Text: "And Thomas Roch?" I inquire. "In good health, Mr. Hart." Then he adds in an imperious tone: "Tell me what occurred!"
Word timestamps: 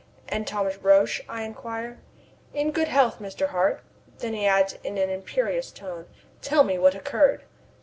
"And 0.27 0.47
Thomas 0.47 0.77
Roch?" 0.79 1.21
I 1.29 1.43
inquire. 1.43 1.99
"In 2.55 2.71
good 2.71 2.87
health, 2.87 3.19
Mr. 3.19 3.49
Hart." 3.49 3.81
Then 4.17 4.33
he 4.33 4.47
adds 4.47 4.75
in 4.83 4.97
an 4.97 5.11
imperious 5.11 5.69
tone: 5.71 6.07
"Tell 6.41 6.63
me 6.63 6.79
what 6.79 6.95
occurred!" 6.95 7.43